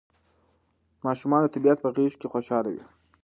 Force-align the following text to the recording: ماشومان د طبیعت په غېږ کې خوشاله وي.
ماشومان 1.05 1.41
د 1.43 1.47
طبیعت 1.55 1.77
په 1.81 1.89
غېږ 1.95 2.13
کې 2.19 2.27
خوشاله 2.33 2.69
وي. 2.73 2.83